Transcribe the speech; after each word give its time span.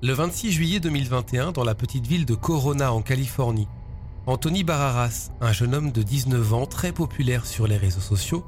Le 0.00 0.12
26 0.12 0.52
juillet 0.52 0.78
2021, 0.78 1.50
dans 1.50 1.64
la 1.64 1.74
petite 1.74 2.06
ville 2.06 2.24
de 2.24 2.36
Corona 2.36 2.92
en 2.92 3.02
Californie, 3.02 3.66
Anthony 4.26 4.62
Barraras, 4.62 5.32
un 5.40 5.50
jeune 5.50 5.74
homme 5.74 5.90
de 5.90 6.04
19 6.04 6.54
ans 6.54 6.66
très 6.66 6.92
populaire 6.92 7.44
sur 7.44 7.66
les 7.66 7.76
réseaux 7.76 8.00
sociaux, 8.00 8.46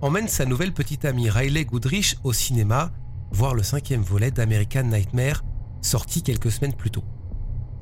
emmène 0.00 0.28
sa 0.28 0.46
nouvelle 0.46 0.72
petite 0.72 1.04
amie 1.04 1.28
Riley 1.28 1.64
Goodrich 1.64 2.18
au 2.22 2.32
cinéma 2.32 2.92
voir 3.32 3.56
le 3.56 3.64
cinquième 3.64 4.02
volet 4.02 4.30
d'American 4.30 4.84
Nightmare, 4.84 5.42
sorti 5.80 6.22
quelques 6.22 6.52
semaines 6.52 6.74
plus 6.74 6.92
tôt. 6.92 7.02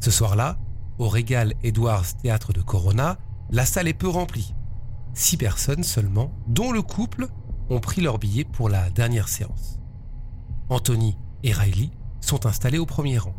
Ce 0.00 0.10
soir-là, 0.10 0.56
au 0.98 1.06
Regal 1.10 1.52
Edwards 1.62 2.16
Théâtre 2.22 2.54
de 2.54 2.62
Corona, 2.62 3.18
la 3.50 3.66
salle 3.66 3.88
est 3.88 3.92
peu 3.92 4.08
remplie. 4.08 4.54
Six 5.12 5.36
personnes 5.36 5.82
seulement, 5.82 6.32
dont 6.46 6.72
le 6.72 6.80
couple, 6.80 7.26
ont 7.68 7.80
pris 7.80 8.00
leur 8.00 8.18
billet 8.18 8.44
pour 8.44 8.70
la 8.70 8.88
dernière 8.88 9.28
séance. 9.28 9.78
Anthony 10.70 11.18
et 11.42 11.52
Riley 11.52 11.90
sont 12.30 12.46
installés 12.46 12.78
au 12.78 12.86
premier 12.86 13.18
rang. 13.18 13.34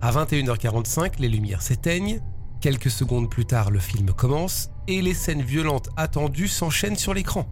À 0.00 0.10
21h45, 0.10 1.20
les 1.20 1.28
lumières 1.28 1.62
s'éteignent, 1.62 2.20
quelques 2.60 2.90
secondes 2.90 3.30
plus 3.30 3.46
tard, 3.46 3.70
le 3.70 3.78
film 3.78 4.10
commence 4.12 4.70
et 4.88 5.00
les 5.02 5.14
scènes 5.14 5.42
violentes 5.42 5.88
attendues 5.96 6.48
s'enchaînent 6.48 6.96
sur 6.96 7.14
l'écran. 7.14 7.46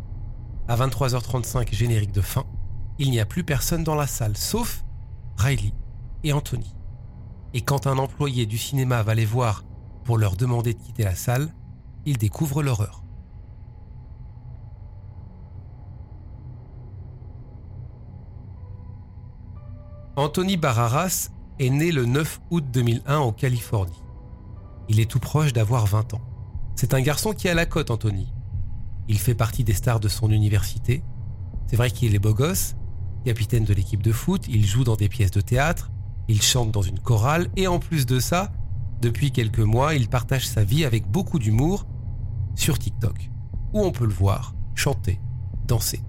À 0.66 0.74
23h35, 0.76 1.72
générique 1.72 2.10
de 2.10 2.20
fin, 2.20 2.44
il 2.98 3.12
n'y 3.12 3.20
a 3.20 3.26
plus 3.26 3.44
personne 3.44 3.84
dans 3.84 3.94
la 3.94 4.08
salle, 4.08 4.36
sauf 4.36 4.84
Riley 5.36 5.72
et 6.24 6.32
Anthony. 6.32 6.74
Et 7.52 7.60
quand 7.60 7.86
un 7.86 7.98
employé 7.98 8.44
du 8.44 8.58
cinéma 8.58 9.04
va 9.04 9.14
les 9.14 9.26
voir 9.26 9.62
pour 10.02 10.19
leur 10.19 10.34
demander 10.34 10.74
de 10.74 10.80
quitter 10.80 11.04
la 11.04 11.14
salle, 11.14 11.54
ils 12.06 12.19
découvrent 12.19 12.64
l'horreur. 12.64 13.03
Anthony 20.16 20.56
Barraras 20.56 21.30
est 21.58 21.70
né 21.70 21.90
le 21.90 22.06
9 22.06 22.40
août 22.50 22.64
2001 22.72 23.18
en 23.18 23.32
Californie. 23.32 24.00
Il 24.88 25.00
est 25.00 25.10
tout 25.10 25.18
proche 25.18 25.52
d'avoir 25.52 25.86
20 25.86 26.14
ans. 26.14 26.20
C'est 26.76 26.94
un 26.94 27.00
garçon 27.00 27.32
qui 27.32 27.48
a 27.48 27.54
la 27.54 27.66
cote, 27.66 27.90
Anthony. 27.90 28.32
Il 29.08 29.18
fait 29.18 29.34
partie 29.34 29.64
des 29.64 29.72
stars 29.72 29.98
de 29.98 30.06
son 30.06 30.30
université. 30.30 31.02
C'est 31.66 31.74
vrai 31.74 31.90
qu'il 31.90 32.14
est 32.14 32.20
beau 32.20 32.32
gosse, 32.32 32.76
capitaine 33.24 33.64
de 33.64 33.74
l'équipe 33.74 34.04
de 34.04 34.12
foot, 34.12 34.46
il 34.48 34.64
joue 34.64 34.84
dans 34.84 34.94
des 34.94 35.08
pièces 35.08 35.32
de 35.32 35.40
théâtre, 35.40 35.90
il 36.28 36.40
chante 36.40 36.70
dans 36.70 36.82
une 36.82 37.00
chorale 37.00 37.48
et 37.56 37.66
en 37.66 37.80
plus 37.80 38.06
de 38.06 38.20
ça, 38.20 38.52
depuis 39.02 39.32
quelques 39.32 39.58
mois, 39.58 39.94
il 39.94 40.08
partage 40.08 40.46
sa 40.46 40.62
vie 40.62 40.84
avec 40.84 41.10
beaucoup 41.10 41.40
d'humour 41.40 41.86
sur 42.54 42.78
TikTok, 42.78 43.30
où 43.72 43.80
on 43.80 43.90
peut 43.90 44.06
le 44.06 44.12
voir 44.12 44.54
chanter, 44.76 45.20
danser. 45.66 46.02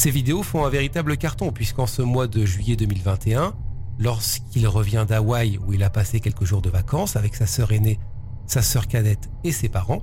Ces 0.00 0.10
vidéos 0.10 0.42
font 0.42 0.64
un 0.64 0.70
véritable 0.70 1.18
carton 1.18 1.52
puisqu'en 1.52 1.86
ce 1.86 2.00
mois 2.00 2.26
de 2.26 2.46
juillet 2.46 2.74
2021, 2.74 3.52
lorsqu'il 3.98 4.66
revient 4.66 5.04
d'Hawaï 5.06 5.58
où 5.58 5.74
il 5.74 5.82
a 5.82 5.90
passé 5.90 6.20
quelques 6.20 6.46
jours 6.46 6.62
de 6.62 6.70
vacances 6.70 7.16
avec 7.16 7.34
sa 7.34 7.44
sœur 7.44 7.70
aînée, 7.70 8.00
sa 8.46 8.62
sœur 8.62 8.88
cadette 8.88 9.28
et 9.44 9.52
ses 9.52 9.68
parents, 9.68 10.02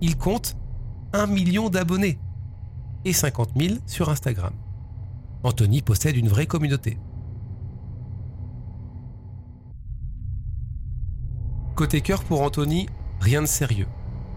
il 0.00 0.16
compte 0.16 0.56
1 1.12 1.26
million 1.26 1.70
d'abonnés 1.70 2.20
et 3.04 3.12
50 3.12 3.50
000 3.56 3.80
sur 3.84 4.10
Instagram. 4.10 4.54
Anthony 5.42 5.82
possède 5.82 6.16
une 6.16 6.28
vraie 6.28 6.46
communauté. 6.46 6.96
Côté 11.74 12.00
cœur 12.00 12.22
pour 12.22 12.42
Anthony, 12.42 12.86
rien 13.18 13.42
de 13.42 13.46
sérieux 13.48 13.88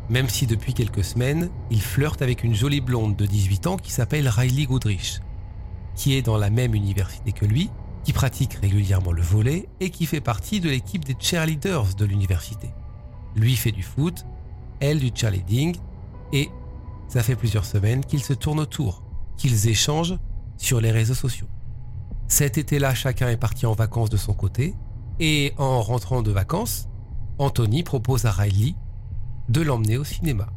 même 0.10 0.30
si 0.30 0.46
depuis 0.46 0.74
quelques 0.74 1.04
semaines, 1.04 1.50
il 1.72 1.82
flirte 1.82 2.22
avec 2.22 2.44
une 2.44 2.54
jolie 2.54 2.82
blonde 2.82 3.16
de 3.16 3.26
18 3.26 3.68
ans 3.68 3.78
qui 3.78 3.92
s'appelle 3.92 4.28
Riley 4.28 4.66
Goodrich, 4.66 5.22
qui 5.96 6.16
est 6.16 6.22
dans 6.22 6.38
la 6.38 6.50
même 6.50 6.76
université 6.76 7.32
que 7.32 7.46
lui, 7.46 7.72
qui 8.04 8.14
pratique 8.14 8.54
régulièrement 8.54 9.12
le 9.12 9.24
volet 9.24 9.68
et 9.80 9.90
qui 9.90 10.06
fait 10.06 10.22
partie 10.22 10.60
de 10.60 10.70
l'équipe 10.70 11.04
des 11.04 11.16
cheerleaders 11.20 11.96
de 11.96 12.06
l'université. 12.06 12.70
Lui 13.36 13.56
fait 13.56 13.72
du 13.72 13.82
foot, 13.82 14.26
elle 14.80 15.00
du 15.00 15.12
cheerleading, 15.14 15.76
et 16.32 16.50
ça 17.08 17.24
fait 17.24 17.36
plusieurs 17.36 17.66
semaines 17.66 18.06
qu'ils 18.06 18.24
se 18.24 18.34
tournent 18.34 18.60
autour, 18.60 19.02
qu'ils 19.38 19.68
échangent 19.68 20.18
sur 20.58 20.82
les 20.82 20.92
réseaux 20.92 21.16
sociaux. 21.16 21.48
Cet 22.28 22.58
été-là, 22.58 22.94
chacun 22.94 23.30
est 23.30 23.38
parti 23.38 23.66
en 23.66 23.74
vacances 23.74 24.10
de 24.10 24.18
son 24.18 24.34
côté, 24.34 24.76
et 25.20 25.54
en 25.58 25.82
rentrant 25.82 26.22
de 26.22 26.32
vacances, 26.32 26.88
Anthony 27.40 27.84
propose 27.84 28.26
à 28.26 28.32
Riley 28.32 28.76
de 29.50 29.62
l'emmener 29.62 29.98
au 29.98 30.04
cinéma. 30.04 30.48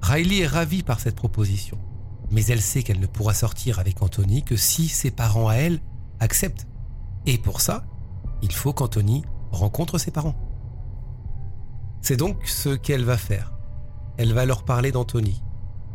Riley 0.00 0.40
est 0.40 0.46
ravie 0.46 0.82
par 0.82 1.00
cette 1.00 1.16
proposition, 1.16 1.78
mais 2.30 2.44
elle 2.46 2.60
sait 2.60 2.82
qu'elle 2.82 3.00
ne 3.00 3.06
pourra 3.06 3.34
sortir 3.34 3.78
avec 3.78 4.02
Anthony 4.02 4.42
que 4.42 4.56
si 4.56 4.88
ses 4.88 5.10
parents 5.10 5.48
à 5.48 5.54
elle 5.54 5.80
acceptent. 6.20 6.66
Et 7.26 7.38
pour 7.38 7.60
ça, 7.60 7.84
il 8.42 8.52
faut 8.52 8.72
qu'Anthony 8.72 9.22
rencontre 9.50 9.98
ses 9.98 10.10
parents. 10.10 10.36
C'est 12.00 12.16
donc 12.16 12.46
ce 12.46 12.70
qu'elle 12.70 13.04
va 13.04 13.18
faire. 13.18 13.52
Elle 14.16 14.32
va 14.32 14.46
leur 14.46 14.64
parler 14.64 14.92
d'Anthony. 14.92 15.42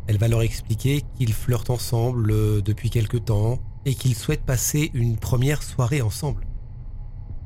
Elle 0.07 0.17
va 0.17 0.27
leur 0.27 0.41
expliquer 0.41 1.03
qu'ils 1.15 1.33
flirtent 1.33 1.69
ensemble 1.69 2.31
euh, 2.31 2.61
depuis 2.61 2.89
quelque 2.89 3.17
temps 3.17 3.59
et 3.85 3.95
qu'ils 3.95 4.15
souhaitent 4.15 4.45
passer 4.45 4.91
une 4.93 5.17
première 5.17 5.63
soirée 5.63 6.01
ensemble. 6.01 6.45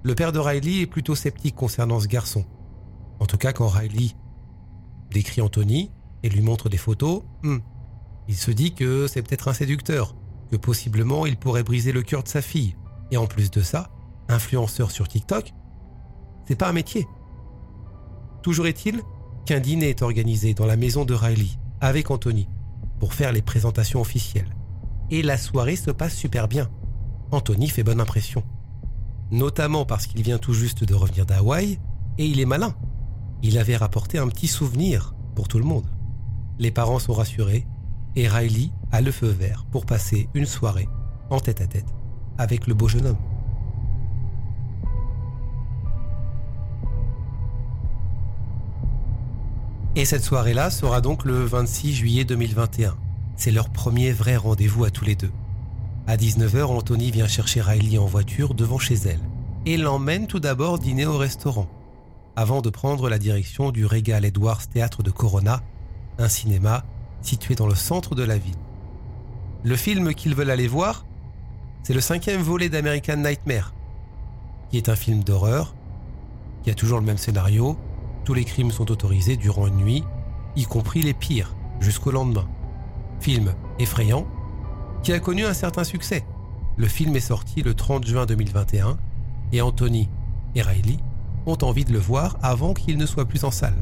Le 0.03 0.15
père 0.15 0.31
de 0.31 0.39
Riley 0.39 0.81
est 0.81 0.87
plutôt 0.87 1.15
sceptique 1.15 1.55
concernant 1.55 1.99
ce 1.99 2.07
garçon. 2.07 2.45
En 3.19 3.25
tout 3.25 3.37
cas, 3.37 3.53
quand 3.53 3.67
Riley 3.67 4.11
décrit 5.11 5.41
Anthony 5.41 5.91
et 6.23 6.29
lui 6.29 6.41
montre 6.41 6.69
des 6.69 6.77
photos, 6.77 7.23
hmm, 7.43 7.57
il 8.27 8.35
se 8.35 8.51
dit 8.51 8.73
que 8.73 9.07
c'est 9.07 9.21
peut-être 9.21 9.47
un 9.47 9.53
séducteur, 9.53 10.15
que 10.51 10.57
possiblement 10.57 11.25
il 11.25 11.37
pourrait 11.37 11.63
briser 11.63 11.91
le 11.91 12.03
cœur 12.03 12.23
de 12.23 12.27
sa 12.27 12.41
fille. 12.41 12.75
Et 13.11 13.17
en 13.17 13.25
plus 13.25 13.51
de 13.51 13.61
ça, 13.61 13.89
influenceur 14.27 14.91
sur 14.91 15.07
TikTok, 15.07 15.53
c'est 16.47 16.55
pas 16.55 16.69
un 16.69 16.73
métier. 16.73 17.07
Toujours 18.43 18.67
est-il 18.67 19.01
qu'un 19.45 19.59
dîner 19.59 19.89
est 19.89 20.01
organisé 20.01 20.53
dans 20.53 20.65
la 20.65 20.75
maison 20.75 21.05
de 21.05 21.13
Riley 21.13 21.49
avec 21.81 22.11
Anthony 22.11 22.47
pour 22.99 23.13
faire 23.13 23.31
les 23.31 23.41
présentations 23.41 24.01
officielles. 24.01 24.55
Et 25.09 25.21
la 25.21 25.37
soirée 25.37 25.75
se 25.75 25.91
passe 25.91 26.15
super 26.15 26.47
bien. 26.47 26.69
Anthony 27.31 27.69
fait 27.69 27.83
bonne 27.83 28.01
impression. 28.01 28.43
Notamment 29.31 29.85
parce 29.85 30.07
qu'il 30.07 30.21
vient 30.21 30.37
tout 30.37 30.53
juste 30.53 30.83
de 30.83 30.93
revenir 30.93 31.25
d'Hawaï 31.25 31.79
et 32.17 32.25
il 32.25 32.39
est 32.39 32.45
malin 32.45 32.75
il 33.43 33.57
avait 33.57 33.77
rapporté 33.77 34.17
un 34.17 34.27
petit 34.27 34.47
souvenir 34.47 35.13
pour 35.35 35.47
tout 35.47 35.59
le 35.59 35.65
monde. 35.65 35.87
Les 36.59 36.71
parents 36.71 36.99
sont 36.99 37.13
rassurés 37.13 37.67
et 38.15 38.27
Riley 38.27 38.71
a 38.91 39.01
le 39.01 39.11
feu 39.11 39.27
vert 39.27 39.65
pour 39.71 39.85
passer 39.85 40.27
une 40.33 40.45
soirée 40.45 40.89
en 41.29 41.39
tête 41.39 41.61
à 41.61 41.67
tête 41.67 41.93
avec 42.37 42.67
le 42.67 42.73
beau 42.73 42.87
jeune 42.87 43.07
homme. 43.07 43.17
Et 49.95 50.05
cette 50.05 50.23
soirée-là 50.23 50.69
sera 50.69 51.01
donc 51.01 51.25
le 51.25 51.43
26 51.43 51.93
juillet 51.93 52.23
2021. 52.23 52.95
C'est 53.35 53.51
leur 53.51 53.69
premier 53.69 54.11
vrai 54.11 54.35
rendez-vous 54.35 54.83
à 54.83 54.91
tous 54.91 55.05
les 55.05 55.15
deux. 55.15 55.31
À 56.05 56.17
19h, 56.17 56.65
Anthony 56.65 57.11
vient 57.11 57.27
chercher 57.27 57.61
Riley 57.61 57.97
en 57.97 58.05
voiture 58.05 58.53
devant 58.53 58.77
chez 58.77 58.95
elle 58.95 59.19
et 59.65 59.75
l'emmène 59.75 60.27
tout 60.27 60.39
d'abord 60.39 60.79
dîner 60.79 61.05
au 61.05 61.17
restaurant 61.17 61.67
avant 62.37 62.61
de 62.61 62.69
prendre 62.69 63.09
la 63.09 63.17
direction 63.17 63.71
du 63.71 63.87
Regal 63.87 64.23
Edwards 64.23 64.67
Théâtre 64.67 65.01
de 65.01 65.09
Corona, 65.09 65.63
un 66.19 66.29
cinéma 66.29 66.85
situé 67.23 67.55
dans 67.55 67.65
le 67.65 67.73
centre 67.73 68.13
de 68.13 68.21
la 68.21 68.37
ville. 68.37 68.59
Le 69.63 69.75
film 69.75 70.13
qu'ils 70.13 70.35
veulent 70.35 70.51
aller 70.51 70.67
voir, 70.67 71.07
c'est 71.81 71.95
le 71.95 71.99
cinquième 71.99 72.43
volet 72.43 72.69
d'American 72.69 73.17
Nightmare, 73.17 73.73
qui 74.69 74.77
est 74.77 74.87
un 74.87 74.95
film 74.95 75.23
d'horreur, 75.23 75.73
qui 76.61 76.69
a 76.69 76.75
toujours 76.75 76.99
le 76.99 77.05
même 77.05 77.17
scénario, 77.17 77.75
tous 78.23 78.35
les 78.35 78.45
crimes 78.45 78.71
sont 78.71 78.91
autorisés 78.91 79.35
durant 79.35 79.65
une 79.65 79.77
nuit, 79.77 80.03
y 80.55 80.65
compris 80.65 81.01
les 81.01 81.15
pires, 81.15 81.55
jusqu'au 81.79 82.11
lendemain. 82.11 82.47
Film 83.19 83.55
effrayant, 83.79 84.27
qui 85.01 85.11
a 85.11 85.19
connu 85.19 85.43
un 85.43 85.55
certain 85.55 85.83
succès. 85.83 86.23
Le 86.75 86.87
film 86.87 87.15
est 87.15 87.19
sorti 87.19 87.63
le 87.63 87.73
30 87.73 88.05
juin 88.05 88.27
2021 88.27 88.95
et 89.53 89.61
Anthony 89.61 90.07
et 90.53 90.61
Riley 90.61 90.99
ont 91.47 91.57
envie 91.63 91.85
de 91.85 91.93
le 91.93 91.99
voir 91.99 92.37
avant 92.43 92.73
qu'il 92.73 92.97
ne 92.97 93.05
soit 93.05 93.25
plus 93.25 93.43
en 93.43 93.51
salle. 93.51 93.81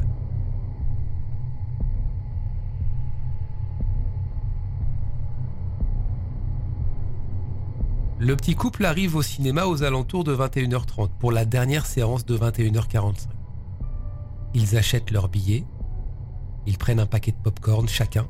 Le 8.18 8.34
petit 8.34 8.54
couple 8.54 8.86
arrive 8.86 9.14
au 9.14 9.22
cinéma 9.22 9.66
aux 9.66 9.82
alentours 9.82 10.24
de 10.24 10.34
21h30 10.34 11.10
pour 11.18 11.32
la 11.32 11.44
dernière 11.44 11.84
séance 11.84 12.24
de 12.24 12.38
21h45. 12.38 13.26
Ils 14.54 14.76
achètent 14.78 15.10
leur 15.10 15.28
billet, 15.28 15.66
ils 16.66 16.78
prennent 16.78 17.00
un 17.00 17.06
paquet 17.06 17.32
de 17.32 17.36
pop-corn 17.36 17.86
chacun 17.88 18.26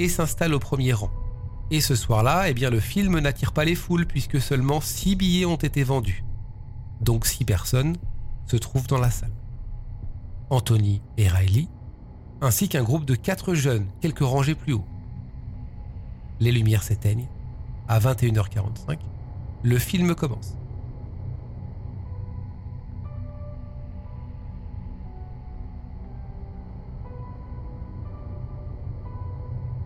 et 0.00 0.08
s'installent 0.08 0.54
au 0.54 0.58
premier 0.58 0.92
rang. 0.92 1.10
Et 1.70 1.80
ce 1.80 1.94
soir-là, 1.94 2.48
eh 2.48 2.54
bien, 2.54 2.70
le 2.70 2.80
film 2.80 3.18
n'attire 3.18 3.52
pas 3.52 3.64
les 3.64 3.74
foules 3.74 4.06
puisque 4.06 4.40
seulement 4.40 4.80
6 4.80 5.16
billets 5.16 5.44
ont 5.44 5.56
été 5.56 5.84
vendus. 5.84 6.24
Donc 7.00 7.26
6 7.26 7.44
personnes 7.44 7.96
se 8.50 8.56
trouvent 8.56 8.86
dans 8.86 8.98
la 8.98 9.10
salle. 9.10 9.32
Anthony 10.50 11.02
et 11.18 11.28
Riley, 11.28 11.66
ainsi 12.40 12.68
qu'un 12.68 12.82
groupe 12.82 13.04
de 13.04 13.14
4 13.14 13.54
jeunes 13.54 13.86
quelques 14.00 14.20
rangées 14.20 14.54
plus 14.54 14.72
haut. 14.72 14.84
Les 16.40 16.52
lumières 16.52 16.82
s'éteignent. 16.82 17.28
À 17.88 17.98
21h45, 18.00 18.98
le 19.62 19.78
film 19.78 20.14
commence. 20.14 20.54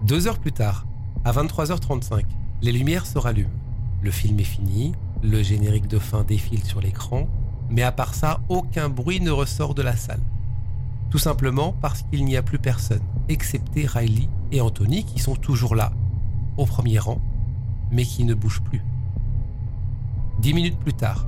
Deux 0.05 0.26
heures 0.26 0.41
plus 0.41 0.53
tard, 0.53 0.85
à 1.25 1.32
23h35, 1.32 2.25
les 2.61 2.73
lumières 2.73 3.06
se 3.06 3.19
rallument. 3.19 3.50
Le 4.03 4.11
film 4.11 4.38
est 4.41 4.44
fini, 4.44 4.93
le 5.23 5.43
générique 5.44 5.87
de 5.87 6.00
fin 6.00 6.25
défile 6.25 6.65
sur 6.65 6.81
l'écran, 6.81 7.29
mais 7.73 7.83
à 7.83 7.91
part 7.91 8.15
ça, 8.15 8.41
aucun 8.51 8.91
bruit 8.91 9.21
ne 9.21 9.31
ressort 9.31 9.75
de 9.75 9.81
la 9.81 9.97
salle. 9.97 10.21
Tout 11.11 11.19
simplement 11.19 11.75
parce 11.81 12.03
qu'il 12.03 12.25
n'y 12.25 12.37
a 12.37 12.43
plus 12.43 12.59
personne, 12.59 13.03
excepté 13.31 13.87
Riley 13.87 14.29
et 14.53 14.61
Anthony 14.61 15.05
qui 15.05 15.19
sont 15.19 15.35
toujours 15.35 15.75
là, 15.75 15.93
au 16.59 16.67
premier 16.67 16.99
rang, 16.99 17.21
mais 17.91 18.05
qui 18.05 18.25
ne 18.25 18.35
bougent 18.35 18.63
plus. 18.63 18.83
Dix 20.39 20.53
minutes 20.53 20.79
plus 20.79 20.93
tard, 20.93 21.27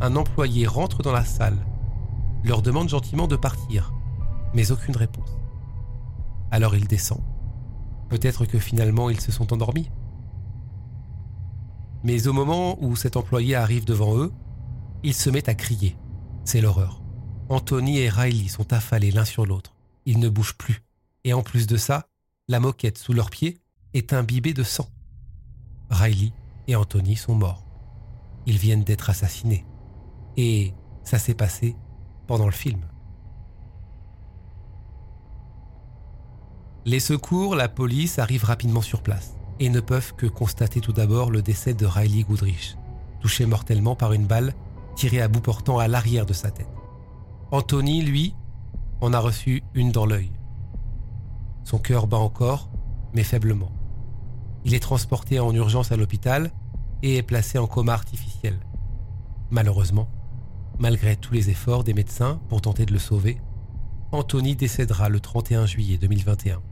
un 0.00 0.14
employé 0.14 0.66
rentre 0.66 1.02
dans 1.02 1.12
la 1.12 1.24
salle, 1.24 1.58
leur 2.44 2.62
demande 2.62 2.88
gentiment 2.88 3.26
de 3.26 3.36
partir, 3.36 3.92
mais 4.54 4.70
aucune 4.70 4.96
réponse. 4.96 5.36
Alors 6.52 6.76
il 6.76 6.86
descend. 6.86 7.20
Peut-être 8.10 8.46
que 8.46 8.60
finalement 8.60 9.10
ils 9.10 9.20
se 9.20 9.32
sont 9.32 9.52
endormis. 9.52 9.90
Mais 12.04 12.28
au 12.28 12.32
moment 12.32 12.78
où 12.80 12.94
cet 12.94 13.16
employé 13.16 13.56
arrive 13.56 13.86
devant 13.86 14.16
eux, 14.16 14.30
il 15.04 15.14
se 15.14 15.30
met 15.30 15.48
à 15.48 15.54
crier. 15.54 15.96
C'est 16.44 16.60
l'horreur. 16.60 17.00
Anthony 17.48 17.98
et 17.98 18.08
Riley 18.08 18.48
sont 18.48 18.72
affalés 18.72 19.12
l'un 19.12 19.24
sur 19.24 19.46
l'autre. 19.46 19.76
Ils 20.06 20.18
ne 20.18 20.28
bougent 20.28 20.56
plus. 20.56 20.82
Et 21.22 21.32
en 21.32 21.42
plus 21.42 21.68
de 21.68 21.76
ça, 21.76 22.08
la 22.48 22.58
moquette 22.58 22.98
sous 22.98 23.12
leurs 23.12 23.30
pieds 23.30 23.60
est 23.92 24.12
imbibée 24.12 24.54
de 24.54 24.64
sang. 24.64 24.88
Riley 25.88 26.32
et 26.66 26.74
Anthony 26.74 27.14
sont 27.14 27.36
morts 27.36 27.64
ils 28.46 28.58
viennent 28.58 28.84
d'être 28.84 29.10
assassinés. 29.10 29.64
Et 30.36 30.74
ça 31.02 31.18
s'est 31.18 31.34
passé 31.34 31.76
pendant 32.26 32.46
le 32.46 32.52
film. 32.52 32.80
Les 36.84 37.00
secours, 37.00 37.54
la 37.54 37.68
police 37.68 38.18
arrivent 38.18 38.44
rapidement 38.44 38.82
sur 38.82 39.02
place 39.02 39.36
et 39.58 39.70
ne 39.70 39.80
peuvent 39.80 40.14
que 40.14 40.26
constater 40.26 40.80
tout 40.80 40.92
d'abord 40.92 41.30
le 41.30 41.40
décès 41.40 41.72
de 41.72 41.86
Riley 41.86 42.24
Goodrich, 42.24 42.76
touché 43.20 43.46
mortellement 43.46 43.96
par 43.96 44.12
une 44.12 44.26
balle 44.26 44.54
tirée 44.94 45.20
à 45.20 45.28
bout 45.28 45.40
portant 45.40 45.78
à 45.78 45.88
l'arrière 45.88 46.26
de 46.26 46.32
sa 46.32 46.50
tête. 46.50 46.68
Anthony, 47.50 48.02
lui, 48.02 48.34
en 49.00 49.12
a 49.12 49.18
reçu 49.18 49.62
une 49.74 49.92
dans 49.92 50.06
l'œil. 50.06 50.32
Son 51.64 51.78
cœur 51.78 52.06
bat 52.06 52.18
encore, 52.18 52.70
mais 53.14 53.24
faiblement. 53.24 53.70
Il 54.64 54.74
est 54.74 54.80
transporté 54.80 55.40
en 55.40 55.54
urgence 55.54 55.92
à 55.92 55.96
l'hôpital 55.96 56.50
et 57.02 57.16
est 57.16 57.22
placé 57.22 57.58
en 57.58 57.66
coma 57.66 57.92
artificiel. 57.92 58.58
Malheureusement, 59.50 60.08
malgré 60.78 61.16
tous 61.16 61.34
les 61.34 61.50
efforts 61.50 61.84
des 61.84 61.94
médecins 61.94 62.40
pour 62.48 62.60
tenter 62.62 62.86
de 62.86 62.92
le 62.92 62.98
sauver, 62.98 63.40
Anthony 64.12 64.56
décédera 64.56 65.08
le 65.08 65.20
31 65.20 65.66
juillet 65.66 65.98
2021. 65.98 66.62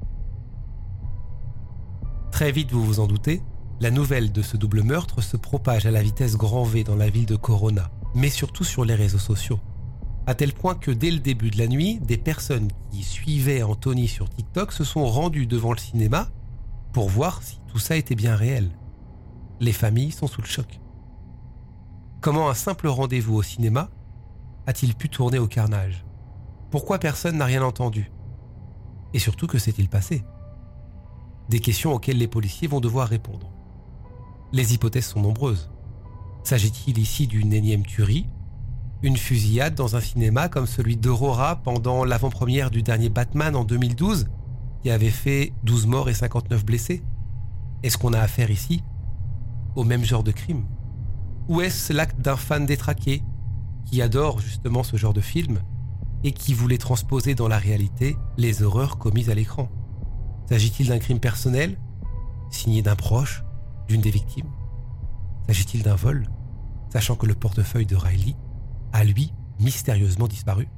Très 2.30 2.50
vite, 2.50 2.72
vous 2.72 2.84
vous 2.84 3.00
en 3.00 3.06
doutez, 3.06 3.42
la 3.80 3.90
nouvelle 3.90 4.32
de 4.32 4.42
ce 4.42 4.56
double 4.56 4.82
meurtre 4.82 5.20
se 5.20 5.36
propage 5.36 5.86
à 5.86 5.90
la 5.90 6.02
vitesse 6.02 6.36
grand 6.36 6.64
V 6.64 6.84
dans 6.84 6.96
la 6.96 7.10
ville 7.10 7.26
de 7.26 7.36
Corona, 7.36 7.90
mais 8.14 8.28
surtout 8.28 8.64
sur 8.64 8.84
les 8.84 8.94
réseaux 8.94 9.18
sociaux. 9.18 9.60
À 10.26 10.34
tel 10.34 10.52
point 10.52 10.74
que 10.74 10.90
dès 10.90 11.10
le 11.10 11.18
début 11.18 11.50
de 11.50 11.58
la 11.58 11.66
nuit, 11.66 11.98
des 12.00 12.18
personnes 12.18 12.68
qui 12.90 13.02
suivaient 13.02 13.62
Anthony 13.62 14.08
sur 14.08 14.30
TikTok 14.30 14.72
se 14.72 14.84
sont 14.84 15.06
rendues 15.06 15.46
devant 15.46 15.72
le 15.72 15.78
cinéma 15.78 16.28
pour 16.92 17.08
voir 17.08 17.42
si 17.42 17.58
tout 17.68 17.78
ça 17.78 17.96
était 17.96 18.14
bien 18.14 18.36
réel 18.36 18.70
les 19.62 19.72
familles 19.72 20.10
sont 20.10 20.26
sous 20.26 20.42
le 20.42 20.46
choc. 20.46 20.80
Comment 22.20 22.50
un 22.50 22.54
simple 22.54 22.88
rendez-vous 22.88 23.36
au 23.36 23.42
cinéma 23.44 23.90
a-t-il 24.66 24.96
pu 24.96 25.08
tourner 25.08 25.38
au 25.38 25.46
carnage? 25.46 26.04
Pourquoi 26.72 26.98
personne 26.98 27.38
n'a 27.38 27.44
rien 27.44 27.62
entendu? 27.62 28.10
Et 29.14 29.20
surtout, 29.20 29.46
que 29.46 29.58
s'est-il 29.58 29.88
passé? 29.88 30.24
Des 31.48 31.60
questions 31.60 31.92
auxquelles 31.92 32.18
les 32.18 32.26
policiers 32.26 32.66
vont 32.66 32.80
devoir 32.80 33.06
répondre. 33.06 33.52
Les 34.52 34.74
hypothèses 34.74 35.06
sont 35.06 35.22
nombreuses. 35.22 35.70
S'agit-il 36.44 36.98
ici 36.98 37.28
d'une 37.28 37.52
énième 37.52 37.86
tuerie? 37.86 38.26
Une 39.02 39.16
fusillade 39.16 39.74
dans 39.74 39.96
un 39.96 40.00
cinéma 40.00 40.48
comme 40.48 40.66
celui 40.66 40.96
d'Aurora 40.96 41.56
pendant 41.62 42.04
l'avant-première 42.04 42.70
du 42.70 42.82
dernier 42.82 43.08
Batman 43.08 43.54
en 43.54 43.64
2012 43.64 44.28
qui 44.82 44.90
avait 44.90 45.10
fait 45.10 45.52
12 45.62 45.86
morts 45.86 46.08
et 46.08 46.14
59 46.14 46.64
blessés? 46.64 47.02
Est-ce 47.82 47.96
qu'on 47.96 48.12
a 48.12 48.20
affaire 48.20 48.50
ici 48.50 48.82
au 49.76 49.84
même 49.84 50.04
genre 50.04 50.24
de 50.24 50.32
crime? 50.32 50.66
Ou 51.48 51.60
est-ce 51.60 51.92
l'acte 51.92 52.20
d'un 52.20 52.36
fan 52.36 52.66
détraqué 52.66 53.22
qui 53.84 54.02
adore 54.02 54.40
justement 54.40 54.82
ce 54.82 54.96
genre 54.96 55.14
de 55.14 55.20
film 55.20 55.60
et 56.24 56.32
qui 56.32 56.54
voulait 56.54 56.78
transposer 56.78 57.34
dans 57.34 57.48
la 57.48 57.58
réalité 57.58 58.16
les 58.36 58.62
horreurs 58.62 58.98
commises 58.98 59.30
à 59.30 59.34
l'écran? 59.34 59.68
S'agit-il 60.48 60.88
d'un 60.88 60.98
crime 60.98 61.20
personnel, 61.20 61.78
signé 62.50 62.82
d'un 62.82 62.96
proche, 62.96 63.44
d'une 63.88 64.00
des 64.00 64.10
victimes? 64.10 64.50
S'agit-il 65.46 65.82
d'un 65.82 65.96
vol, 65.96 66.28
sachant 66.92 67.16
que 67.16 67.24
le 67.24 67.34
portefeuille 67.34 67.86
de 67.86 67.96
Riley 67.96 68.36
a 68.92 69.02
lui 69.02 69.32
mystérieusement 69.58 70.28
disparu 70.28 70.68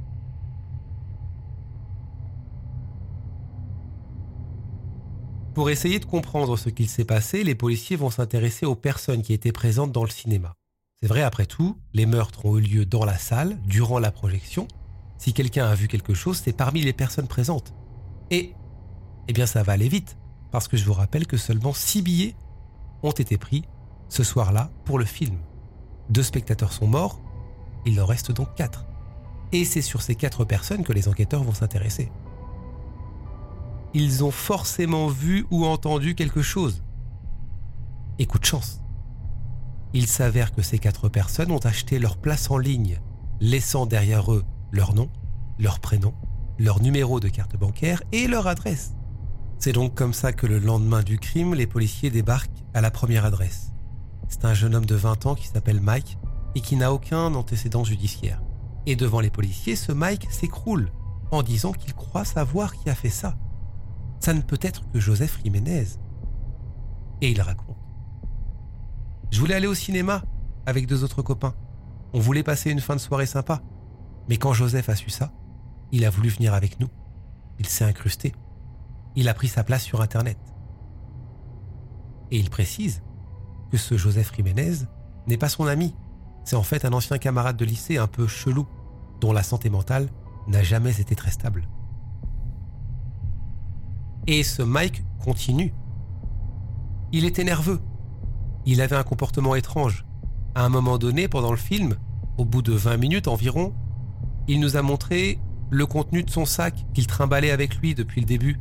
Pour 5.55 5.71
essayer 5.71 5.99
de 5.99 6.05
comprendre 6.05 6.57
ce 6.57 6.69
qu'il 6.69 6.89
s'est 6.89 7.05
passé, 7.05 7.43
les 7.43 7.57
policiers 7.57 7.97
vont 7.97 8.11
s'intéresser 8.11 8.65
aux 8.65 8.77
personnes 8.77 9.23
qui 9.23 9.33
étaient 9.33 9.51
présentes 9.51 9.91
dans 9.91 10.05
le 10.05 10.11
cinéma. 10.11 10.55
C'est 11.01 11.09
vrai, 11.09 11.23
après 11.23 11.47
tout, 11.47 11.79
les 11.93 12.07
meurtres 12.07 12.47
ont 12.47 12.59
eu 12.59 12.61
lieu 12.61 12.87
dans 12.87 13.05
la 13.05 13.19
salle, 13.19 13.59
durant 13.65 13.99
la 13.99 14.13
projection. 14.13 14.69
Si 15.19 15.33
quelqu'un 15.33 15.67
a 15.67 15.75
vu 15.75 15.89
quelque 15.89 16.15
chose, 16.15 16.41
c'est 16.43 16.57
parmi 16.57 16.81
les 16.81 16.93
personnes 16.93 17.29
présentes. 17.29 17.75
Et, 18.31 18.55
eh 19.27 19.33
bien, 19.33 19.47
ça 19.47 19.65
va 19.65 19.73
aller 19.73 19.89
vite, 19.89 20.17
parce 20.53 20.69
que 20.69 20.77
je 20.77 20.85
vous 20.85 20.93
rappelle 20.93 21.27
que 21.27 21.37
seulement 21.37 21.73
6 21.73 22.03
billets 22.03 22.37
ont 23.03 23.13
été 23.13 23.37
pris 23.37 23.65
ce 24.09 24.23
soir-là 24.23 24.71
pour 24.85 24.99
le 24.99 25.05
film. 25.05 25.39
Deux 26.11 26.23
spectateurs 26.23 26.73
sont 26.73 26.87
morts, 26.87 27.21
il 27.87 28.01
en 28.01 28.07
reste 28.07 28.33
donc 28.33 28.55
4. 28.55 28.87
Et 29.53 29.65
c'est 29.65 29.83
sur 29.83 30.03
ces 30.03 30.15
4 30.15 30.45
personnes 30.45 30.85
que 30.85 30.93
les 30.93 31.09
enquêteurs 31.09 31.45
vont 31.45 31.55
s'intéresser 31.55 32.11
ils 33.95 34.25
ont 34.25 34.33
forcément 34.33 35.07
vu 35.07 35.47
ou 35.51 35.65
entendu 35.65 36.17
quelque 36.17 36.43
chose. 36.43 36.83
Et 38.19 38.27
coup 38.27 38.41
de 38.41 38.45
chance. 38.45 38.81
Il 39.93 40.09
s'avère 40.09 40.53
que 40.53 40.63
ces 40.63 40.81
quatre 40.81 41.09
personnes 41.09 41.53
ont 41.53 41.59
acheté 41.59 42.01
leur 42.01 42.17
place 42.17 42.51
en 42.51 42.59
ligne, 42.59 43.01
laissant 43.41 43.87
derrière 43.87 44.33
eux 44.33 44.45
leur 44.73 44.95
nom, 44.95 45.09
leur 45.59 45.79
prénom, 45.79 46.13
leur 46.59 46.83
numéro 46.83 47.21
de 47.21 47.29
carte 47.29 47.57
bancaire 47.57 48.03
et 48.11 48.27
leur 48.27 48.49
adresse. 48.49 48.95
C'est 49.61 49.73
donc 49.73 49.95
comme 49.95 50.13
ça 50.13 50.33
que 50.33 50.49
le 50.49 50.59
lendemain 50.59 51.05
du 51.05 51.19
crime, 51.19 51.55
les 51.55 51.69
policiers 51.69 52.11
débarquent 52.11 52.65
à 52.75 52.81
la 52.81 52.91
première 52.91 53.25
adresse. 53.25 53.74
C'est 54.29 54.45
un 54.45 54.55
jeune 54.55 54.75
homme 54.75 54.87
de 54.87 54.95
20 54.95 55.27
ans 55.27 55.35
qui 55.35 55.49
s'appelle 55.49 55.81
Mike 55.81 56.19
et 56.55 56.61
qui 56.61 56.77
n'a 56.77 56.93
aucun 56.93 57.35
antécédent 57.35 57.85
judiciaire. 57.85 58.43
Et 58.87 58.97
devant 58.97 59.21
les 59.21 59.31
policiers, 59.31 59.77
ce 59.77 59.93
Mike 59.93 60.31
s'écroule 60.31 60.91
en 61.31 61.43
disant 61.43 61.73
qu'il 61.73 61.95
croit 61.95 62.25
savoir 62.25 62.75
qui 62.75 62.91
a 62.91 62.95
fait 62.95 63.11
ça 63.11 63.37
ça 64.25 64.33
ne 64.33 64.41
peut 64.41 64.59
être 64.63 64.91
que 64.91 64.99
Joseph 64.99 65.39
Jiménez. 65.45 65.85
Et 67.21 67.31
il 67.31 67.43
raconte. 67.43 67.77
Je 69.31 69.39
voulais 69.39 69.55
aller 69.55 69.67
au 69.67 69.75
cinéma 69.75 70.23
avec 70.65 70.87
deux 70.87 71.05
autres 71.05 71.21
copains. 71.21 71.55
On 72.15 72.21
voulait 72.21 72.43
passer 72.43 72.71
une 72.71 72.81
fin 72.81 72.97
de 72.97 73.01
soirée 73.01 73.27
sympa. 73.27 73.61
Mais 74.31 74.39
quand 74.39 74.55
Joseph 74.55 74.89
a 74.89 74.97
su 74.97 75.11
ça, 75.11 75.31
il 75.93 76.07
a 76.07 76.11
voulu 76.11 76.31
venir 76.31 76.55
avec 76.55 76.81
nous. 76.81 76.89
Il 77.59 77.67
s'est 77.67 77.85
incrusté. 77.85 78.33
Il 79.15 79.29
a 79.29 79.35
pris 79.35 79.49
sa 79.49 79.63
place 79.63 79.83
sur 79.83 80.01
Internet. 80.01 80.39
Et 82.31 82.39
il 82.39 82.49
précise 82.49 83.03
que 83.75 83.81
ce 83.81 83.97
Joseph 83.97 84.33
Jiménez 84.33 84.87
n'est 85.27 85.37
pas 85.37 85.49
son 85.49 85.67
ami. 85.67 85.97
C'est 86.45 86.55
en 86.55 86.63
fait 86.63 86.85
un 86.85 86.93
ancien 86.93 87.19
camarade 87.19 87.57
de 87.57 87.65
lycée 87.65 87.99
un 87.99 88.07
peu 88.07 88.29
chelou, 88.29 88.69
dont 89.21 89.33
la 89.33 89.43
santé 89.43 89.69
mentale 89.69 90.11
n'a 90.47 90.63
jamais 90.63 91.01
été 91.01 91.17
très 91.17 91.33
stable. 91.33 91.67
Et 94.29 94.45
ce 94.45 94.63
Mike 94.63 95.03
continue. 95.19 95.75
Il 97.11 97.25
était 97.25 97.43
nerveux. 97.43 97.81
il 98.65 98.81
avait 98.81 98.95
un 98.95 99.03
comportement 99.03 99.57
étrange. 99.57 100.07
À 100.55 100.65
un 100.65 100.69
moment 100.69 100.97
donné, 100.97 101.27
pendant 101.27 101.51
le 101.51 101.57
film, 101.57 101.97
au 102.39 102.45
bout 102.45 102.63
de 102.63 102.75
20 102.75 102.97
minutes 102.97 103.27
environ, 103.27 103.75
il 104.47 104.61
nous 104.61 104.77
a 104.77 104.83
montré 104.83 105.41
le 105.71 105.85
contenu 105.85 106.23
de 106.23 106.31
son 106.31 106.47
sac 106.47 106.87
qu'il 106.95 107.09
trimballait 107.09 107.51
avec 107.51 107.75
lui 107.79 107.97
depuis 107.97 108.21
le 108.21 108.27
début. 108.29 108.61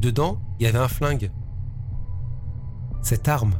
Dedans, 0.00 0.40
il 0.58 0.64
y 0.64 0.66
avait 0.66 0.80
un 0.80 0.88
flingue. 0.88 1.30
Cette 3.02 3.28
arme, 3.28 3.54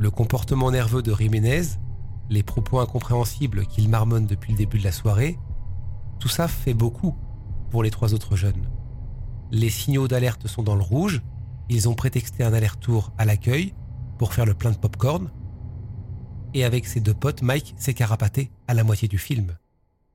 le 0.00 0.10
comportement 0.10 0.70
nerveux 0.70 1.02
de 1.02 1.14
Jiménez, 1.14 1.60
les 2.30 2.42
propos 2.42 2.80
incompréhensibles 2.80 3.66
qu'il 3.66 3.90
marmonne 3.90 4.26
depuis 4.26 4.52
le 4.52 4.56
début 4.56 4.78
de 4.78 4.84
la 4.84 4.92
soirée, 4.92 5.38
tout 6.18 6.28
ça 6.28 6.48
fait 6.48 6.72
beaucoup 6.72 7.14
pour 7.68 7.82
les 7.82 7.90
trois 7.90 8.14
autres 8.14 8.34
jeunes. 8.34 8.70
Les 9.50 9.68
signaux 9.68 10.08
d'alerte 10.08 10.46
sont 10.46 10.62
dans 10.62 10.74
le 10.74 10.80
rouge, 10.82 11.20
ils 11.68 11.86
ont 11.86 11.94
prétexté 11.94 12.42
un 12.42 12.54
aller-retour 12.54 13.12
à 13.18 13.26
l'accueil 13.26 13.74
pour 14.16 14.32
faire 14.32 14.46
le 14.46 14.54
plein 14.54 14.70
de 14.70 14.78
popcorn, 14.78 15.30
et 16.54 16.64
avec 16.64 16.86
ses 16.86 17.00
deux 17.00 17.12
potes, 17.12 17.42
Mike 17.42 17.74
s'est 17.76 17.92
carapaté 17.92 18.50
à 18.68 18.72
la 18.72 18.84
moitié 18.84 19.06
du 19.06 19.18
film, 19.18 19.54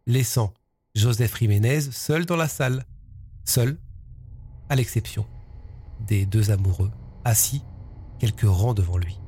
laissant 0.08 0.52
Joseph 0.96 1.38
Jiménez 1.38 1.82
seul 1.82 2.26
dans 2.26 2.38
la 2.38 2.48
salle, 2.48 2.86
seul, 3.44 3.78
à 4.68 4.76
l'exception 4.76 5.28
des 6.08 6.26
deux 6.26 6.50
amoureux, 6.50 6.90
assis 7.24 7.62
quelques 8.18 8.50
rangs 8.50 8.74
devant 8.74 8.98
lui. 8.98 9.20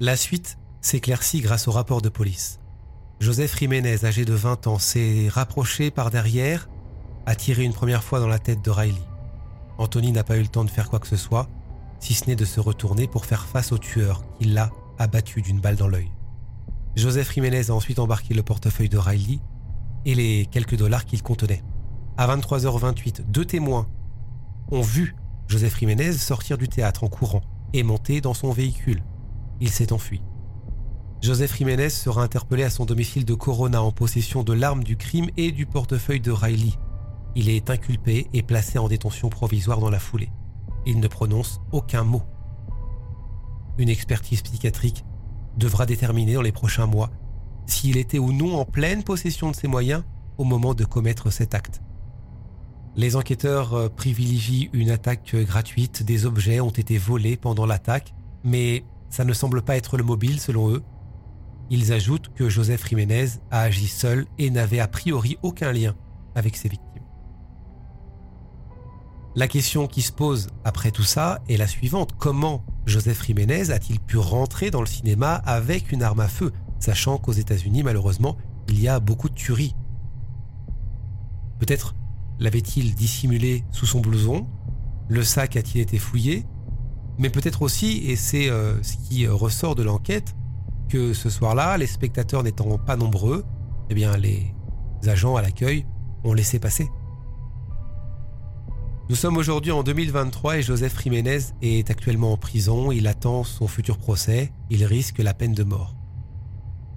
La 0.00 0.16
suite 0.16 0.58
s'éclaircit 0.80 1.40
grâce 1.40 1.66
au 1.66 1.72
rapport 1.72 2.00
de 2.00 2.08
police. 2.08 2.60
Joseph 3.18 3.58
Jiménez, 3.58 4.04
âgé 4.04 4.24
de 4.24 4.32
20 4.32 4.68
ans, 4.68 4.78
s'est 4.78 5.26
rapproché 5.28 5.90
par 5.90 6.10
derrière, 6.10 6.68
a 7.26 7.34
tiré 7.34 7.64
une 7.64 7.72
première 7.72 8.04
fois 8.04 8.20
dans 8.20 8.28
la 8.28 8.38
tête 8.38 8.64
de 8.64 8.70
Riley. 8.70 9.02
Anthony 9.76 10.12
n'a 10.12 10.22
pas 10.22 10.36
eu 10.36 10.42
le 10.42 10.46
temps 10.46 10.62
de 10.62 10.70
faire 10.70 10.88
quoi 10.88 11.00
que 11.00 11.08
ce 11.08 11.16
soit, 11.16 11.48
si 11.98 12.14
ce 12.14 12.28
n'est 12.28 12.36
de 12.36 12.44
se 12.44 12.60
retourner 12.60 13.08
pour 13.08 13.26
faire 13.26 13.46
face 13.46 13.72
au 13.72 13.78
tueur 13.78 14.22
qui 14.38 14.44
l'a 14.44 14.70
abattu 15.00 15.42
d'une 15.42 15.60
balle 15.60 15.74
dans 15.74 15.88
l'œil. 15.88 16.12
Joseph 16.94 17.34
Jiménez 17.34 17.68
a 17.68 17.74
ensuite 17.74 17.98
embarqué 17.98 18.34
le 18.34 18.44
portefeuille 18.44 18.88
de 18.88 18.98
Riley 18.98 19.40
et 20.04 20.14
les 20.14 20.46
quelques 20.46 20.76
dollars 20.76 21.06
qu'il 21.06 21.24
contenait. 21.24 21.64
À 22.16 22.28
23h28, 22.36 23.22
deux 23.28 23.44
témoins 23.44 23.88
ont 24.70 24.82
vu 24.82 25.16
Joseph 25.48 25.76
Jiménez 25.76 26.12
sortir 26.12 26.56
du 26.56 26.68
théâtre 26.68 27.02
en 27.02 27.08
courant 27.08 27.42
et 27.72 27.82
monter 27.82 28.20
dans 28.20 28.34
son 28.34 28.52
véhicule. 28.52 29.02
Il 29.60 29.70
s'est 29.70 29.92
enfui. 29.92 30.22
Joseph 31.20 31.56
Jiménez 31.56 31.90
sera 31.90 32.22
interpellé 32.22 32.62
à 32.62 32.70
son 32.70 32.84
domicile 32.84 33.24
de 33.24 33.34
Corona 33.34 33.82
en 33.82 33.90
possession 33.90 34.44
de 34.44 34.52
l'arme 34.52 34.84
du 34.84 34.96
crime 34.96 35.30
et 35.36 35.50
du 35.50 35.66
portefeuille 35.66 36.20
de 36.20 36.30
Riley. 36.30 36.72
Il 37.34 37.48
est 37.48 37.70
inculpé 37.70 38.28
et 38.32 38.42
placé 38.42 38.78
en 38.78 38.88
détention 38.88 39.28
provisoire 39.28 39.80
dans 39.80 39.90
la 39.90 39.98
foulée. 39.98 40.30
Il 40.86 41.00
ne 41.00 41.08
prononce 41.08 41.60
aucun 41.72 42.04
mot. 42.04 42.22
Une 43.78 43.88
expertise 43.88 44.42
psychiatrique 44.42 45.04
devra 45.56 45.86
déterminer 45.86 46.34
dans 46.34 46.42
les 46.42 46.52
prochains 46.52 46.86
mois 46.86 47.10
s'il 47.66 47.96
était 47.96 48.18
ou 48.18 48.32
non 48.32 48.56
en 48.56 48.64
pleine 48.64 49.02
possession 49.02 49.50
de 49.50 49.56
ses 49.56 49.68
moyens 49.68 50.04
au 50.38 50.44
moment 50.44 50.74
de 50.74 50.84
commettre 50.84 51.30
cet 51.30 51.54
acte. 51.54 51.82
Les 52.96 53.14
enquêteurs 53.16 53.74
euh, 53.74 53.88
privilégient 53.88 54.70
une 54.72 54.90
attaque 54.90 55.36
gratuite, 55.36 56.02
des 56.02 56.26
objets 56.26 56.60
ont 56.60 56.70
été 56.70 56.96
volés 56.96 57.36
pendant 57.36 57.66
l'attaque, 57.66 58.14
mais 58.42 58.84
ça 59.10 59.24
ne 59.24 59.32
semble 59.32 59.62
pas 59.62 59.76
être 59.76 59.96
le 59.96 60.04
mobile 60.04 60.40
selon 60.40 60.70
eux. 60.70 60.82
Ils 61.70 61.92
ajoutent 61.92 62.32
que 62.34 62.48
Joseph 62.48 62.86
Jiménez 62.88 63.26
a 63.50 63.62
agi 63.62 63.88
seul 63.88 64.26
et 64.38 64.50
n'avait 64.50 64.80
a 64.80 64.88
priori 64.88 65.36
aucun 65.42 65.72
lien 65.72 65.94
avec 66.34 66.56
ses 66.56 66.68
victimes. 66.68 67.02
La 69.34 69.46
question 69.46 69.86
qui 69.86 70.02
se 70.02 70.10
pose 70.10 70.48
après 70.64 70.90
tout 70.90 71.02
ça 71.02 71.42
est 71.48 71.56
la 71.56 71.66
suivante. 71.66 72.12
Comment 72.18 72.64
Joseph 72.86 73.24
Jiménez 73.24 73.70
a-t-il 73.70 74.00
pu 74.00 74.16
rentrer 74.16 74.70
dans 74.70 74.80
le 74.80 74.86
cinéma 74.86 75.34
avec 75.34 75.92
une 75.92 76.02
arme 76.02 76.20
à 76.20 76.28
feu 76.28 76.52
sachant 76.80 77.18
qu'aux 77.18 77.32
États-Unis, 77.32 77.82
malheureusement, 77.82 78.36
il 78.68 78.80
y 78.80 78.88
a 78.88 78.98
beaucoup 78.98 79.28
de 79.28 79.34
tueries? 79.34 79.76
Peut-être 81.58 81.94
l'avait-il 82.38 82.94
dissimulé 82.94 83.64
sous 83.70 83.86
son 83.86 84.00
blouson? 84.00 84.46
Le 85.08 85.22
sac 85.22 85.56
a-t-il 85.56 85.82
été 85.82 85.98
fouillé? 85.98 86.46
Mais 87.18 87.30
peut-être 87.30 87.62
aussi, 87.62 88.10
et 88.10 88.16
c'est 88.16 88.48
euh, 88.48 88.80
ce 88.82 88.96
qui 88.96 89.26
ressort 89.26 89.74
de 89.74 89.82
l'enquête, 89.82 90.34
que 90.88 91.12
ce 91.12 91.30
soir-là, 91.30 91.76
les 91.76 91.86
spectateurs 91.86 92.42
n'étant 92.42 92.78
pas 92.78 92.96
nombreux, 92.96 93.44
eh 93.90 93.94
bien 93.94 94.16
les 94.16 94.54
agents 95.06 95.36
à 95.36 95.42
l'accueil 95.42 95.86
ont 96.24 96.32
laissé 96.32 96.58
passer. 96.58 96.88
Nous 99.08 99.16
sommes 99.16 99.38
aujourd'hui 99.38 99.72
en 99.72 99.82
2023 99.82 100.58
et 100.58 100.62
Joseph 100.62 101.02
Jiménez 101.02 101.38
est 101.62 101.90
actuellement 101.90 102.32
en 102.32 102.36
prison. 102.36 102.92
Il 102.92 103.06
attend 103.06 103.42
son 103.42 103.66
futur 103.66 103.96
procès. 103.96 104.52
Il 104.68 104.84
risque 104.84 105.18
la 105.18 105.32
peine 105.32 105.54
de 105.54 105.64
mort. 105.64 105.96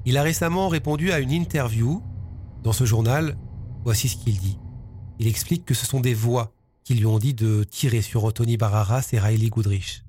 Il 0.05 0.17
a 0.17 0.21
récemment 0.21 0.67
répondu 0.67 1.13
à 1.13 1.19
une 1.19 1.31
interview. 1.31 2.03
Dans 2.63 2.73
ce 2.73 2.83
journal, 2.83 3.37
voici 3.85 4.09
ce 4.09 4.17
qu'il 4.17 4.37
dit. 4.39 4.59
Il 5.19 5.27
explique 5.27 5.63
que 5.63 5.73
ce 5.73 5.85
sont 5.85 6.01
des 6.01 6.13
voix 6.13 6.53
qui 6.83 6.95
lui 6.95 7.05
ont 7.05 7.17
dit 7.17 7.33
de 7.33 7.63
tirer 7.63 8.01
sur 8.01 8.25
Anthony 8.25 8.57
Barraras 8.57 9.07
et 9.13 9.19
Riley 9.19 9.49
Goodrich. 9.49 10.03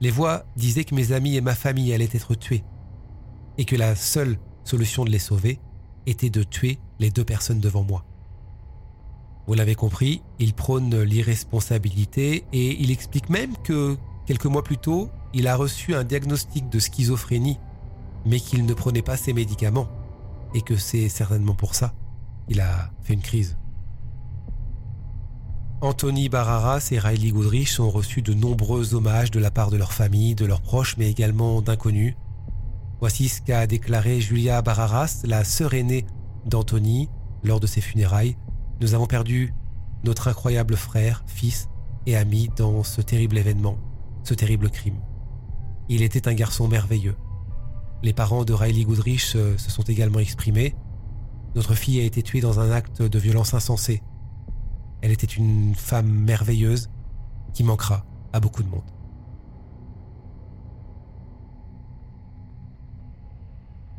Les 0.00 0.10
voix 0.10 0.44
disaient 0.56 0.84
que 0.84 0.94
mes 0.94 1.12
amis 1.12 1.36
et 1.36 1.40
ma 1.40 1.54
famille 1.54 1.92
allaient 1.92 2.08
être 2.12 2.34
tués 2.34 2.64
et 3.58 3.64
que 3.64 3.76
la 3.76 3.94
seule 3.94 4.38
solution 4.64 5.04
de 5.04 5.10
les 5.10 5.18
sauver 5.18 5.58
était 6.06 6.30
de 6.30 6.42
tuer 6.42 6.78
les 6.98 7.10
deux 7.10 7.24
personnes 7.24 7.60
devant 7.60 7.82
moi. 7.82 8.04
Vous 9.46 9.54
l'avez 9.54 9.74
compris, 9.74 10.22
il 10.38 10.54
prône 10.54 11.02
l'irresponsabilité 11.02 12.44
et 12.52 12.82
il 12.82 12.90
explique 12.90 13.30
même 13.30 13.56
que 13.64 13.96
quelques 14.26 14.46
mois 14.46 14.64
plus 14.64 14.78
tôt, 14.78 15.08
il 15.32 15.46
a 15.46 15.56
reçu 15.56 15.94
un 15.94 16.04
diagnostic 16.04 16.68
de 16.68 16.78
schizophrénie 16.78 17.58
mais 18.26 18.40
qu'il 18.40 18.66
ne 18.66 18.74
prenait 18.74 19.02
pas 19.02 19.16
ses 19.16 19.32
médicaments, 19.32 19.88
et 20.52 20.60
que 20.60 20.76
c'est 20.76 21.08
certainement 21.08 21.54
pour 21.54 21.74
ça 21.74 21.94
qu'il 22.48 22.60
a 22.60 22.90
fait 23.02 23.14
une 23.14 23.22
crise. 23.22 23.56
Anthony 25.80 26.28
Barraras 26.28 26.88
et 26.90 26.98
Riley 26.98 27.30
Goodrich 27.30 27.78
ont 27.80 27.90
reçu 27.90 28.22
de 28.22 28.32
nombreux 28.32 28.94
hommages 28.94 29.30
de 29.30 29.38
la 29.38 29.50
part 29.50 29.70
de 29.70 29.76
leur 29.76 29.92
famille, 29.92 30.34
de 30.34 30.46
leurs 30.46 30.62
proches, 30.62 30.96
mais 30.96 31.10
également 31.10 31.60
d'inconnus. 31.60 32.14
Voici 33.00 33.28
ce 33.28 33.42
qu'a 33.42 33.66
déclaré 33.66 34.20
Julia 34.20 34.62
Barraras, 34.62 35.22
la 35.24 35.44
sœur 35.44 35.74
aînée 35.74 36.06
d'Anthony, 36.46 37.08
lors 37.44 37.60
de 37.60 37.66
ses 37.66 37.80
funérailles. 37.80 38.36
Nous 38.80 38.94
avons 38.94 39.06
perdu 39.06 39.54
notre 40.04 40.28
incroyable 40.28 40.76
frère, 40.76 41.22
fils 41.26 41.68
et 42.06 42.16
ami 42.16 42.48
dans 42.56 42.82
ce 42.82 43.02
terrible 43.02 43.36
événement, 43.36 43.76
ce 44.24 44.34
terrible 44.34 44.70
crime. 44.70 45.00
Il 45.88 46.02
était 46.02 46.26
un 46.26 46.34
garçon 46.34 46.68
merveilleux, 46.68 47.16
les 48.02 48.12
parents 48.12 48.44
de 48.44 48.52
Riley 48.52 48.84
Goodrich 48.84 49.22
se, 49.22 49.56
sont 49.56 49.82
également 49.82 50.20
exprimés. 50.20 50.74
Notre 51.54 51.74
fille 51.74 52.00
a 52.00 52.04
été 52.04 52.22
tuée 52.22 52.40
dans 52.40 52.60
un 52.60 52.70
acte 52.70 53.02
de 53.02 53.18
violence 53.18 53.54
insensé. 53.54 54.02
Elle 55.06 55.12
était 55.12 55.24
une 55.24 55.76
femme 55.76 56.08
merveilleuse 56.08 56.90
qui 57.54 57.62
manquera 57.62 58.04
à 58.32 58.40
beaucoup 58.40 58.64
de 58.64 58.68
monde. 58.68 58.82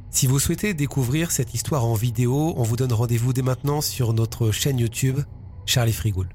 Si 0.10 0.28
vous 0.28 0.38
souhaitez 0.38 0.74
découvrir 0.74 1.32
cette 1.32 1.54
histoire 1.54 1.86
en 1.86 1.94
vidéo, 1.94 2.54
on 2.58 2.64
vous 2.64 2.76
donne 2.76 2.92
rendez-vous 2.92 3.32
dès 3.32 3.42
maintenant 3.42 3.80
sur 3.80 4.12
notre 4.12 4.52
chaîne 4.52 4.80
YouTube 4.80 5.22
Charlie 5.66 5.94
Frigoul. 5.94 6.28